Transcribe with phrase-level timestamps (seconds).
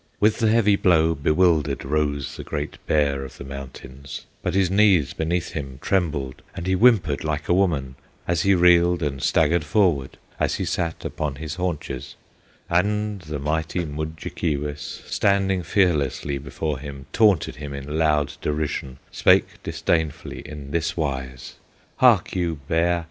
[0.19, 5.13] With the heavy blow bewildered, Rose the Great Bear of the mountains; But his knees
[5.13, 7.93] beneath him trembled, And he whimpered like a woman,
[8.27, 12.15] As he reeled and staggered forward, As he sat upon his haunches;
[12.67, 20.39] And the mighty Mudjekeewis, Standing fearlessly before him, Taunted him in loud derision, Spake disdainfully
[20.43, 21.57] in this wise:
[21.97, 22.99] "Hark you, Bear!